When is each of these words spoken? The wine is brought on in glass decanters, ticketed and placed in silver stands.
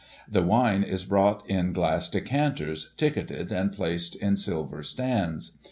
The 0.27 0.41
wine 0.41 0.81
is 0.81 1.05
brought 1.05 1.43
on 1.43 1.49
in 1.59 1.73
glass 1.73 2.09
decanters, 2.09 2.91
ticketed 2.97 3.51
and 3.51 3.71
placed 3.71 4.15
in 4.15 4.35
silver 4.35 4.81
stands. 4.81 5.51